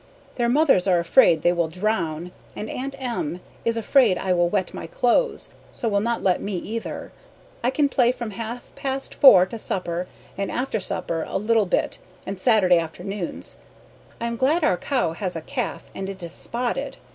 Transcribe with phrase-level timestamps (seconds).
[0.33, 3.39] Their mothers are afraid they will drown and Aunt M.
[3.63, 7.11] is afraid I will wet my clothes so will not let me either.
[7.63, 10.07] I can play from half past four to supper
[10.39, 13.57] and after supper a little bit and Saturday afternoons.
[14.19, 16.97] I am glad our cow has a calf and it is spotted.